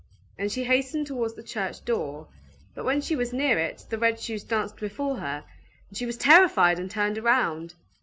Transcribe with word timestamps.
And 0.35 0.51
she 0.51 0.63
hastened 0.63 1.05
towards 1.05 1.35
the 1.35 1.43
church 1.43 1.85
door: 1.85 2.25
but 2.73 2.85
when 2.85 3.01
she 3.01 3.15
was 3.15 3.31
near 3.33 3.59
it, 3.59 3.85
the 3.91 3.99
red 3.99 4.19
shoes 4.19 4.43
danced 4.43 4.77
before 4.77 5.17
her, 5.17 5.43
and 5.89 5.95
she 5.95 6.07
was 6.07 6.17
terrified, 6.17 6.79
and 6.79 6.89
turned 6.89 7.19
round. 7.19 7.75